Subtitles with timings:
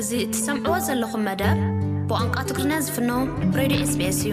[0.00, 1.56] እዚ እትሰምዕዎ ዘለኹም መደብ
[2.10, 3.08] ብቋንቋ ትግርኛ ዝፍኖ
[3.58, 4.30] ሬድዮ ስስ እዩ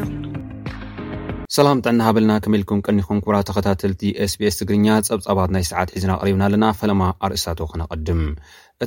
[1.56, 4.04] ሰላም ጥዕና ሃበልና ከመኢልኩም ቀኒኹም ኩብራ ተኸታተልቲ
[4.34, 8.22] ስቢስ ትግርኛ ፀብፃባት ናይ ሰዓት ሒዝና ቅሪብና ኣለና ፈለማ ኣርእስት ክነቐድም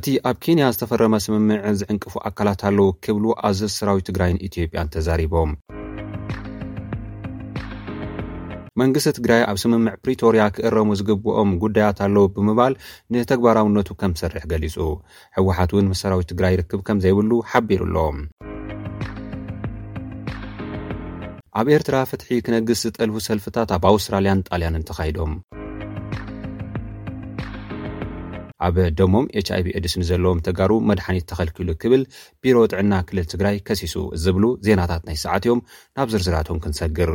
[0.01, 5.53] እቲ ኣብ ኬንያ ዝተፈረመ ስምምዕ ዝዕንቅፉ ኣካላት ኣለው ክብል ኣዘዝ ስራዊ ትግራይን ኢትዮጵያን ተዛሪቦም
[8.81, 12.75] መንግስቲ ትግራይ ኣብ ስምምዕ ፕሪቶርያ ክእረሙ ዝግብኦም ጉዳያት ኣለው ብምባል
[13.15, 14.77] ንተግባራውነቱ ከም ዝሰርሕ ገሊጹ
[15.37, 18.19] ሕወሓት እውን መሰራዊት ትግራይ ይርክብ ከም ዘይብሉ ሓቢሩ ኣሎም
[21.61, 25.33] ኣብ ኤርትራ ፍትሒ ክነግስ ዝጠልፉ ሰልፍታት ኣብ ኣውስትራልያን ጣልያንን ተኻይዶም
[28.67, 32.03] ኣበ ደሞም ች ይv እዲስ ንዘለዎም ተጋሩ መድሓኒት ተኸልኪሉ ክብል
[32.45, 35.63] ቢሮ ጥዕና ክልል ትግራይ ከሲሱ እዝብሉ ዜናታት ናይ ሰዓትዮም
[35.99, 37.13] ናብ ዝርዝራቶም ክንሰግር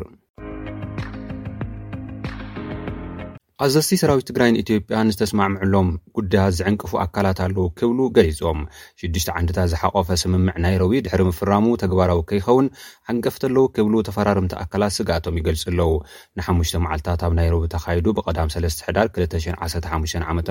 [3.63, 8.57] ኣዘዝቲ ሰራዊት ትግራይን ኢትዮጵያን ዝተስማዕምዕሎም ጉዳያት ዝዕንቅፉ ኣካላት ኣለው ክብሉ ገሊፆም
[9.01, 12.67] ሽዱሽተ ዓንድታት ዝሓቆፈ ስምምዕ ናይሮቢ ድሕሪ ምፍራሙ ተግባራዊ ከይኸውን
[13.11, 15.91] ዓንቀፍተለው ክብሉ ተፈራርምቲ ኣካላት ስጋኣቶም ይገልፅ ኣለው
[16.39, 20.49] ንሓሽ መዓልታት ኣብ ናይሮቢ ተካይዱ ብቐዳም ሰለስሕዳር2015ዓ ምት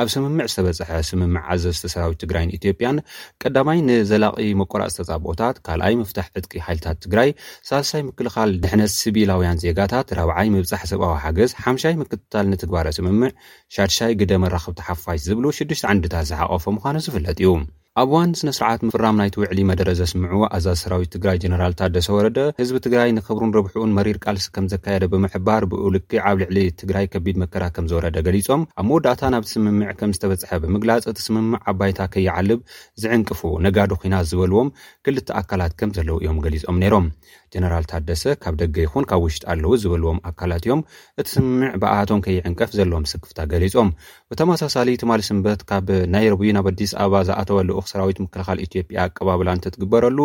[0.00, 3.02] ኣብ ስምምዕ ዝተበፅሐ ስምምዕ ኣዘስቲ ሰራዊት ትግራይን ኢትዮጵያን
[3.44, 7.30] ቀዳማይ ንዘላቂ መቆራፅ ተፃብኦታት ካልኣይ ምፍታሕ ዕጥቂ ሓይልታት ትግራይ
[7.72, 11.52] ሳልሳይ ምክልኻል ድሕነት ስቢላውያን ዜጋታት ረብዓይ ምብፃሕ ሰብኣዊ ሓገዝ
[11.84, 13.30] ሓይ ምክ ታል ንትግባረ ስምምዕ
[13.74, 17.52] ሻድሻይ ግደ መራኽብቲሓፋሽ ዝብሉ ሽዱሽቲ ዓንድታ ዝሓቐፎ ምኳኑ ዝፍለጥ እዩ
[18.00, 22.38] ኣብ ዋን ስነ ስርዓት ምፍራም ናይቲ ውዕሊ መደረ ዘስምዑዎ ኣዛዝ ሰራዊት ትግራይ ጀነራል ታደሰ ወረደ
[22.60, 27.64] ህዝብ ትግራይ ንክብሩን ርብሕኡን መሪር ቃልሲ ከም ዘካየደ ብምሕባር ብእውልክዕ ኣብ ልዕሊ ትግራይ ከቢድ መከዳ
[27.78, 32.62] ከም ዘወረደ ገሊፆም ኣብ መወዳእታ ናብቲ ስምምዕ ከም ዝተበፅሐ ብምግላፅ እቲ ስምምዕ ኣባይታ ከይዓልብ
[33.04, 34.70] ዝዕንቅፉ ነጋዲ ኩናት ዝበልዎም
[35.06, 37.08] ክልተ ኣካላት ከም ዘለው እዮም ገሊፆም ነይሮም
[37.54, 40.80] ጀነራል ታደሰ ካብ ደገ ይኹን ካብ ውሽጢ ኣለዉ ዝበልዎም ኣካላት እዮም
[41.20, 43.88] እቲ ስምምዕ ብኣያቶም ከይዕንቀፍ ዘለዎም ስክፍታት ገሊፆም
[44.32, 50.18] ብተመሳሳሊ ትማል ስንበት ካብ ናይሮቢ ናብ ኣዲስ ኣበባ ዝኣተወ ልኡክ ሰራዊት ምክልኻል ኢትዮጵያ ኣቀባብላን ተትግበረሉ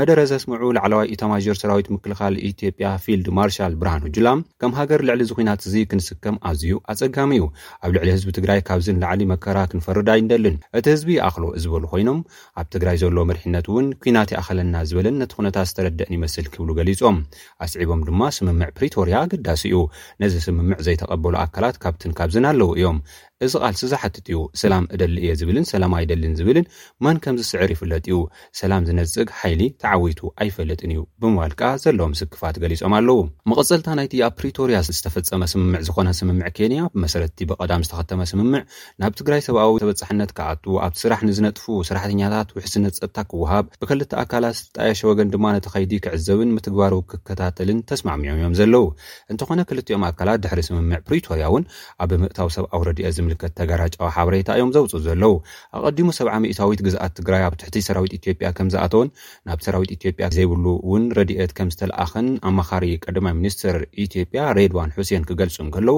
[0.00, 4.28] መደረ ዘስምዑ ላዕለዋይ ኢታማዦር ሰራዊት ምክልኻል ኢትዮጵያ ፊልድ ማርሻል ብራሃን ጁላ
[4.62, 7.44] ከም ሃገር ልዕሊ እዚ ኩናት እዚ ክንስከም ኣዝዩ ኣፀጋሚ እዩ
[7.84, 12.20] ኣብ ልዕሊ ህዝቢ ትግራይ ካብዝን ላዕሊ መከራ ክንፈርዳ ይንደልን እቲ ህዝቢ ይኣክሎ እዝበሉ ኮይኖም
[12.60, 17.16] ኣብ ትግራይ ዘሎዎ መርሕነት እውን ኩናት ይኣኸለና ዝበለን ነቲ ኩነታት ዝተረድአን ይመስል ክህብሉ ገሊፆም
[17.64, 19.78] ኣስዒቦም ድማ ስምምዕ ፕሪቶርያ ኣገዳሲ እዩ
[20.24, 22.98] ነዚ ስምምዕ ዘይተቐበሉ ኣካላት ካብትን ካብዝን ኣለዉ እዮም
[23.46, 26.64] እዚ ቃልሲዝሓትት እዩ ሰላም እደሊ እየ ዝብልን ሰላም ኣይደሊን ዝብልን
[27.04, 28.16] ማን ከምዚ ስዕር ይፍለጥ እዩ
[28.60, 34.34] ሰላም ዝነፅግ ሓይሊ ተዓዊቱ ኣይፈለጥን እዩ ብምባል ከዓ ዘለዎም ስክፋት ገሊፆም ኣለው መቐፀልታ ናይቲ ኣብ
[34.40, 38.62] ፕሪቶርያ ዝተፈፀመ ስምምዕ ዝኮነ ስምምዕ ኬንያ ብመሰረቲ ብቐዳም ዝተኸተመ ስምምዕ
[39.04, 45.00] ናብ ትግራይ ሰብኣዊ ተበፃሕነት ክኣቱ ኣብቲ ስራሕ ንዝነጥፉ ስራሕተኛታት ውሕስነት ፀጥታ ክወሃብ ብክልተ ኣካላት ዝጣያሸ
[45.10, 48.84] ወገን ድማ ነተ ኸይዲ ክዕዘብን ምትግባር ክከታተልን ተስማዕሚዮም እዮም ዘለው
[49.32, 51.66] እንተኾነ ክልኦም ኣካላት ድሪ ስም ፕቶርያ ን
[52.02, 52.88] ኣብ ምእታ ሰብ ኣረ
[53.30, 55.34] ልከት ተጋራጫዊ ሓበሬታ እዮም ዘውፁ ዘለው
[55.78, 59.10] ኣቐዲሙ ሰብዓ ሚእታዊት ግዛኣት ትግራይ ኣብ ትሕቲ ሰራዊት ኢትዮጵያ ከም ዝኣተውን
[59.48, 65.70] ናብ ሰራዊት ኢትዮጵያ ዘይብሉ እውን ረድኤት ከም ዝተለኣኸን ኣማኻሪ ቀዳማይ ሚኒስትር ኢትዮጵያ ሬድዋን ሑሴን ክገልፁን
[65.76, 65.96] ከለዉ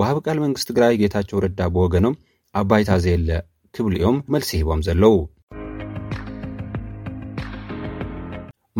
[0.00, 2.18] ውሃብ ቃል መንግስት ትግራይ ጌታቸው ረዳ ብወገኖም
[2.62, 3.30] ኣባይታ ዘየለ
[3.76, 5.14] ክብል እዮም መልሲ ሂቦም ዘለው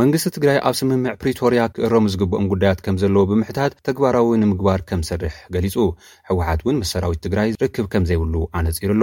[0.01, 5.35] መንግስቲ ትግራይ ኣብ ስምምዕ ፕሪቶርያ ክእሮም ዝግብኦም ጉዳያት ከም ዘለዎ ብምሕታት ተግባራዊ ንምግባር ከም ዝስርሕ
[5.55, 5.75] ገሊፁ
[6.29, 9.03] ሕወሓት ውን መስ ሰራዊት ትግራይ ርክብ ከም ዘይብሉ ኣነፂሩ ኣሎ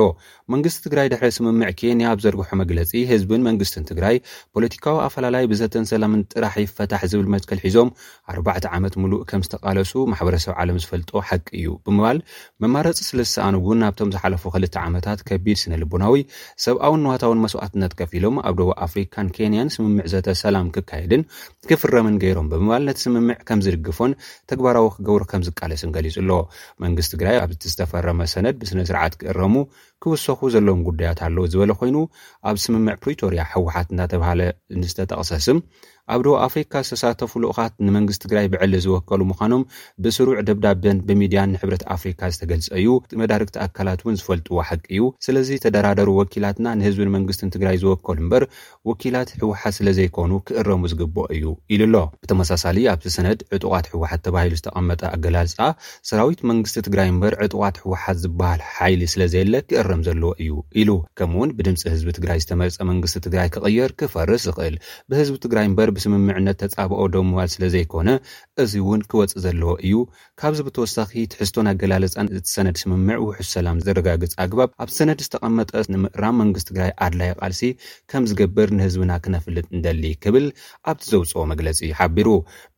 [0.53, 4.15] መንግስቲ ትግራይ ድሕሪ ስምምዕ ኬንያ ብ ዘርግሖ መግለፂ ህዝብን መንግስትን ትግራይ
[4.55, 7.91] ፖለቲካዊ ኣፈላላይ ብዘተን ሰላምን ጥራሕ ይፈታሕ ዝብል መትከል ሒዞም
[8.33, 12.19] ኣርባዕተ ዓመት ሙሉእ ከም ዝተቃለሱ ማሕበረሰብ ዓለም ዝፈልጦ ሓቂ እዩ ብምባል
[12.65, 16.19] መማረፂ ስለዝሰኣኑውን ናብቶም ዝሓለፉ ክልተ ዓመታት ከቢድ ስነልቡናዊ
[16.67, 21.21] ሰብኣውን ንዋታውን መስዋእትነት ከፍ ኢሎም ኣብ ደ ኣፍሪካን ኬንያን ስምምዕ ዘተ ሰላም ካድን
[21.69, 24.11] ክፍረምን ገይሮም ብምባል ነቲ ስምምዕ ከም ዝድግፎን
[24.51, 26.31] ተግባራዊ ክገብሩ ከም ዝቃለስን ገሊጹ ኣሎ
[26.83, 29.55] መንግስት ትግራይ ኣብቲ ዝተፈረመ ሰነድ ብስነስርዓት ክእረሙ
[30.03, 31.97] ክውሰኹ ዘለዎም ጉዳያት ኣለው ዝበለ ኮይኑ
[32.49, 34.41] ኣብ ስምምዕ ፕሪቶርያ ሕወሓት እዳተባሃለ
[34.81, 35.59] ንዝተጠቕሰስም
[36.13, 39.63] ኣብ ዶ ኣፍሪካ ዝተሳተፉ ልኡኻት ንመንግስቲ ትግራይ ብዕሊ ዝወከሉ ምኳኖም
[40.03, 42.87] ብስሩዕ ደብዳብን ብሚድያን ንሕብረት ኣፍሪካ ዝተገልፀ እዩ
[43.21, 48.45] መዳርክቲ ኣካላት ውን ዝፈልጥዎ ሓቂ እዩ ስለዚ ተደራደሩ ወኪላትና ንህዝብን መንግስትን ትግራይ ዝወከሉ እምበር
[48.91, 51.45] ወኪላት ሕወሓት ስለዘይኮኑ ክእረሙ ዝግብኦ እዩ
[51.75, 55.57] ኢሉ ኣሎ ብተመሳሳሊ ኣብቲ ሰነድ ዕጡቃት ሕወሓት ተባሂሉ ዝተቀመጠ ኣገላልፃ
[56.11, 60.51] ሰራዊት መንግስቲ ትግራይ ምበር ዕጡቃት ሕወሓት ዝበሃል ሓይሊ ስለዘየለ ክእረም ዘለዎ እዩ
[60.81, 60.89] ኢሉ
[61.19, 64.75] ከምኡውን ብድምፂ ህዝብ ትግራይ ዝተመርፀ መንግስ ትግራይ ክቅር ክፈርስ ዝክእል
[65.11, 68.09] ብህዝብ ትግራይበር ስምምዕነት ተፃብኦ ደምባል ስለ ዘይኮነ
[68.63, 69.95] እዚ እውን ክወፅእ ዘለዎ እዩ
[70.41, 76.35] ካብዚ ብተወሳኺ ትሕዝቶን ኣገላለፃን እቲ ሰነድ ስምምዕ ውሑዝ ሰላም ዘረጋግፅ ኣግባብ ኣብቲ ሰነድ ዝተቐመጠ ንምዕራም
[76.41, 77.61] መንግስት ትግራይ ኣድላይ ቃልሲ
[78.11, 80.45] ከም ዝግብር ንህዝብና ክነፍልጥ እንደሊ ክብል
[80.91, 82.29] ኣብቲ ዘውፅኦ መግለፂ ይሓቢሩ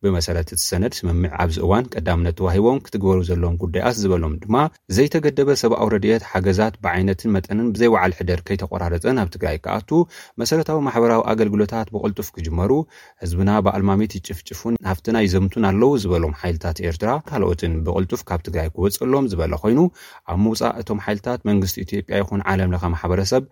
[0.04, 4.56] ብመሰረተቲ ሰነድ ስምምዕ ኣብዚ እዋን ቀዳምነት ተዋሂቦም ክትግበሩ ዘለዎም ጉዳያት ዝበሎም ድማ
[4.96, 9.90] ዘይተገደበ ሰብኣዊ ረድኤት ሓገዛት ብዓይነትን መጠንን ብዘይባዓል ሕደር ከይተቆራረፀን ኣብ ትግራይ ክኣቱ
[10.40, 12.70] መሰረታዊ ማሕበራዊ ኣገልግሎታት ብቕልጡፍ ክጅመሩ
[13.22, 19.28] ህዝብና ብኣልማምት ይጭፍጭፉን ናፍቲና ይ ዘምቱን ኣለዉ ዝበሎም ሓይልታት ኤርትራ ካልኦትን ብቕልጡፍ ካብ ትግራይ ክበፅሎም
[19.34, 19.80] ዝበለ ኮይኑ
[20.32, 23.44] ኣብ ምውፃእ እቶም ሓይልታት መንግስቲ ኢትዮጵያ ይኹን ዓለም ለኻ ማሕበረሰብ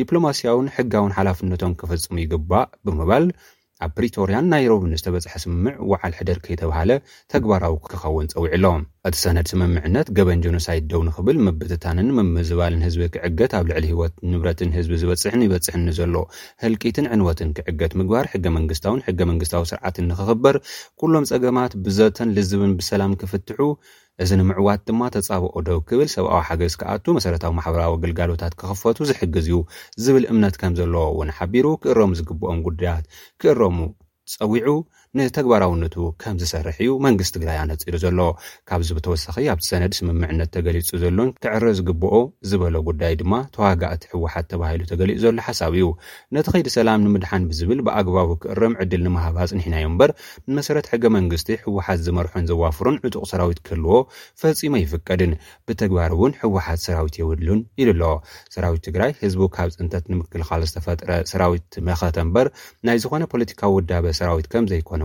[0.00, 3.26] ዲፕሎማስያውን ሕጋውን ሓላፍነቶም ክፍፅሙ ይግባእ ብምባል
[3.84, 6.90] ኣብ ፕሪቶርያን ናይሮብን ዝተበፅሐ ስምምዕ ወዓልሕደርከ ተባሃለ
[7.32, 13.84] ተግባራዊ ክኸውን ፀዊዕሎም እቲ ሰነድ ስምምዕነት ገበን ጀኖሳይድ ደውንክብል መብትታንን ምምዝባልን ህዝቢ ክዕገት ኣብ ልዕሊ
[13.94, 16.14] ህወት ንብረትን ህዝቢ ዝበፅሕን ይበፅሕኒ ዘሎ
[16.64, 20.58] ህልቂትን ዕንወትን ክዕገት ምግባር ሕገ መንግስታውን ሕገ መንግስታዊ ስርዓት ንክኽበር
[21.02, 23.60] ኩሎም ፀገማት ብዘተን ልዝብን ብሰላም ክፍትሑ
[24.22, 29.58] እዚ ንምዕዋት ድማ ተፃብኦ ዶው ክብል ሰብኣዊ ሓገዝ ክኣቱ መሰረታዊ ማሕበራዊ ግልጋሎታት ክኽፈቱ ዝሕግዝ እዩ
[30.04, 33.04] ዝብል እምነት ከም ዘለዎ ውን ሓቢሩ ክእሮሙ ዝግብኦም ጉዳያት
[33.42, 33.76] ክእሮሙ
[34.34, 34.66] ፀዊዑ
[35.18, 38.18] ንተግባራውነቱ ከም ዝሰርሕ እዩ መንግስት ትግራይ ኣነፂሩ ዘሎ
[38.68, 42.14] ካብዚ ብተወሳኺ ኣብቲ ሰነድ ስምምዕነት ተገሊፁ ዘሎን ክዕረ ዝግብኦ
[42.50, 45.86] ዝበሎ ጉዳይ ድማ ተዋጋቲ ወሓት ተባሂሉ ተገሊፅ ዘሎ ሓሳብ እዩ
[46.38, 50.12] ነቲ ከይዲ ሰላም ንምድሓን ብዝብል ብኣግባቢ ክቅርም ዕድል ንማሃባፅ ኒሕናዮ ምበር
[50.58, 53.94] መሰረት ሕገ መንግስቲ ሕወሓት ዝመርሖን ዘዋፍሮን ዕጡቅ ሰራዊት ክህልዎ
[54.42, 55.32] ፈፂሞ ይፍቀድን
[55.70, 58.04] ብተግባር እውን ሕወሓት ሰራዊት የወድሉን ይሎ
[58.56, 60.42] ሰራዊት ትግራይ ዝ ካብ ፅንት ምክል
[60.74, 61.00] ዝፈጥ
[61.32, 61.42] ሰራ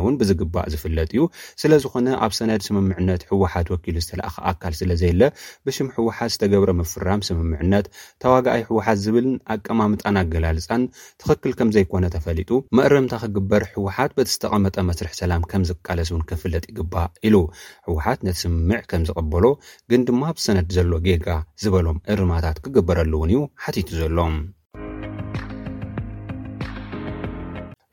[0.05, 1.21] ውን ብዚ ግባእ ዝፍለጥ እዩ
[1.61, 5.21] ስለ ዝኾነ ኣብ ሰነድ ስምምዕነት ሕወሓት ወኪሉ ዝተለኣኸ ኣካል ስለ ዘየለ
[5.67, 7.85] ብሽም ሕወሓት ዝተገብረ ምፍራም ስምምዕነት
[8.23, 10.83] ተዋጋኣይ ሕወሓት ዝብልን ኣቀማምጣን ኣገላልፃን
[11.23, 17.09] ትኽክል ከም ዘይኮነ ተፈሊጡ መእረምታ ክግበር ሕወሓት በቲዝተቐመጠ መስርሕ ሰላም ከም ዝቃለስ ውን ክፍለጥ ይግባእ
[17.29, 17.35] ኢሉ
[17.89, 19.45] ሕወሓት ነቲ ስምምዕ ከም ዝቅበሎ
[19.91, 21.27] ግን ድማ ብሰነድ ዘሎ ጌጋ
[21.65, 24.17] ዝበሎም እርማታት ክግበረሉ እውን እዩ ሓቲቱ ዘሎ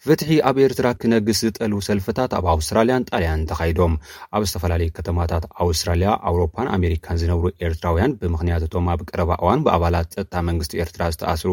[0.05, 3.95] ፍትሒ ኣብ ኤርትራ ክነግስ ዝጠልው ሰልፍታት ኣብ ኣውስትራልያን ጣልያን ተካይዶም
[4.37, 10.73] ኣብ ዝተፈላለዩ ከተማታት ኣውስትራልያ ኣውሮፓን ኣሜሪካን ዝነብሩ ኤርትራውያን ብምክንያትቶም ኣብ ቀረባ እዋን ብኣባላት ፀጥታ መንግስቲ
[10.85, 11.51] ኤርትራ ዝተኣስሩ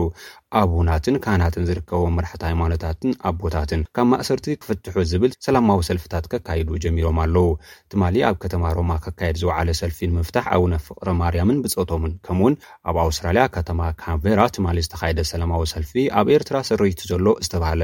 [0.59, 7.49] ኣቡናትን ካህናትን ዝርከቦም መርሕቲ ሃይማኖታትን ኣቦታትን ካብ ማእሰርቲ ክፍትሑ ዝብል ሰላማዊ ሰልፍታት ከካይዱ ጀሚሮም ኣለው
[7.93, 12.55] ትማሊ ኣብ ከተማ ሮማ ከካየድ ዝውዕለ ሰልፊን ምፍታሕ ኣቡነ ፍቅሪ ማርያምን ብፀቶምን ከምኡውን
[12.91, 17.83] ኣብ ኣውስትራልያ ከተማ ካንቨራ ትማ ዝተካየደ ሰላማዊ ሰልፊ ኣብ ኤርትራ ሰርይቲ ዘሎ ዝተባሃለ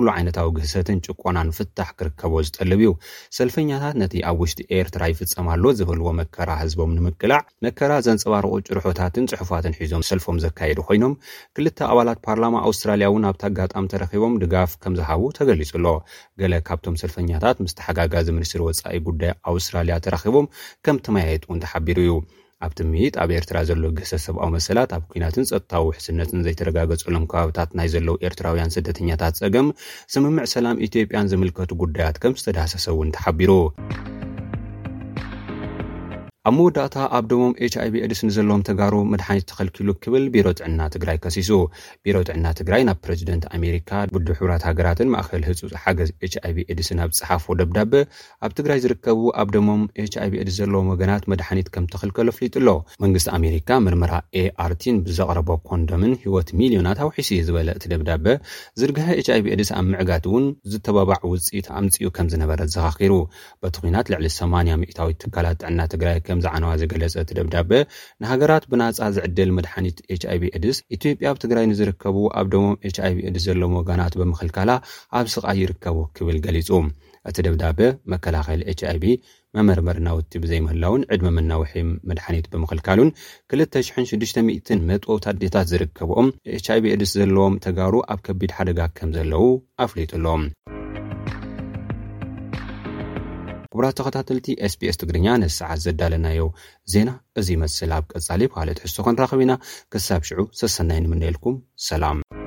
[0.00, 2.90] እሉዓይነታዊ ግህሰትን ጭቆና ንፍታሕ ክርከቦ ዝጠልብ እዩ
[3.38, 10.04] ሰልፈኛታት ነቲ ኣብ ውሽጢ ኤርትራ ይፍፀማሎ ዝበልዎ መከራ ህዝቦም ንምግላዕ መከራ ዘንፀባርቁ ጭርሖታትን ፅሑፋትን ሒዞም
[10.10, 11.14] ሰልፎም ዘካየዱ ኮይኖም
[11.58, 15.86] ክልተ ኣባላት ፓርላማ ኣውስትራልያ እውን ኣብቲ ኣጋጣሚ ተረኪቦም ድጋፍ ከም ዝሃቡ ተገሊጹ ኣሎ
[16.42, 20.46] ገለ ካብቶም ሰልፈኛታት ምስተሓጋጋዚ ምኒስትሪ ወፃኢ ጉዳይ ኣውስትራልያ ተራኪቦም
[20.86, 22.12] ከም ተመያየጡ እውን ተሓቢሩ እዩ
[22.66, 27.88] ኣብቲ ምጥ ኣብ ኤርትራ ዘሎ ገሰ ሰብኣዊ መሰላት ኣብ ኩናትን ፀጥታዊ ውሕስነትን ዘይተረጋገፀሎም ከባብታት ናይ
[27.94, 29.68] ዘለዉ ኤርትራውያን ስደተኛታት ፀገም
[30.14, 33.50] ስምምዕ ሰላም ኢትዮጵያን ዝምልከቱ ጉዳያት ከም ዝተዳሰሰውን ተሓቢሩ
[36.48, 41.16] ኣብ መወዳእታ ኣብ ደሞም ች ይv ኤድስ ንዘለዎም ተጋሩ መድሓኒት ተኸልኪሉ ክብል ቢሮ ጥዕና ትግራይ
[41.24, 41.50] ከሲሱ
[42.04, 47.00] ቢሮ ጥዕና ትግራይ ናብ ፕረዚደንት ኣሜሪካ ጉዲ ሕብራት ሃገራትን ማእከል ህፁፅ ሓገዝ ች ይv ኤድስን
[47.06, 47.92] ኣብ ፀሓፍ ደብዳበ
[48.46, 49.82] ኣብ ትግራይ ዝርከቡ ኣብ ደሞም
[50.12, 52.72] ች ይv ድስ ዘለዎም ወገናት መድሓኒት ከም ተክልከሉ ኣፍሊጡ ኣሎ
[53.06, 54.14] መንግስቲ ኣሜሪካ ምርምራ
[54.44, 58.24] ኤአርቲን ብዘቅረበ ኮንዶምን ሂወት ሚልዮናት ኣውሒስ እዩ ዝበለ እቲ ደብዳበ
[58.82, 63.12] ዝድግሀ ች ይv ድስ ኣብ ምዕጋት እውን ዝተበባዕ ውፅኢት ኣምፅኡ ከም ዝነበረ ዘካኺሩ
[63.62, 67.70] በቲ ናት ልዕሊ 80 ታዊት ትካላት ጥዕና ትግራይ ከምዝዓነዋ ዘገለጸ እቲ ደብዳበ
[68.22, 73.16] ንሃገራት ብናፃ ዝዕደል መድሓኒት ች ኣይቢ እድስ ኢትዮጵያ ኣብ ትግራይ ንዝርከቡ ኣብ ደሞም ች ይv
[73.30, 74.70] እድስ ዘለዎም ወጋናት ብምኽልካላ
[75.20, 76.70] ኣብ ስቓ ይርከቡ ክብል ገሊጹ
[77.30, 77.80] እቲ ደብዳበ
[78.12, 79.04] መከላኸሊ ች ኣይቢ
[79.56, 81.72] መመርመር ናውቲ ብዘይምህላውን ዕድመምናውሒ
[82.10, 83.10] መድሓኒት ብምኽልካሉን
[83.60, 84.46] 2600
[84.90, 86.28] መጥት ኣዴታት ዝርከብኦም
[86.64, 89.46] ች ኣይቢ ዕድስ ዘለዎም ተጋሩ ኣብ ከቢድ ሓደጋ ከም ዘለው
[89.86, 90.44] ኣፍሊጡሎም
[93.72, 96.42] ክብራት ተኸታተልቲ ስpስ ትግርኛ ነዚሰዓ ዘዳለናዮ
[96.94, 97.10] ዜና
[97.42, 99.52] እዚ ይመስል ኣብ ቀፃሊ ብካልኦእት ሕሶከንራኽቢ ኢና
[99.94, 101.56] ክሳብ ሽዑ ሰሰናይ ንምንኤልኩም
[101.90, 102.39] ሰላም